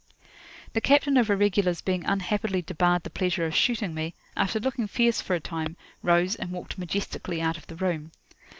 [0.73, 5.21] The captain of Irregulars being unhappily debarred the pleasure of shooting me, after looking fierce
[5.21, 8.09] for a time, rose, and walked majestically out of the room.